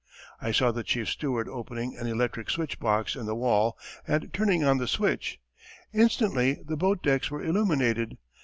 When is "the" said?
0.71-0.81, 3.27-3.35, 4.79-4.87, 6.65-6.75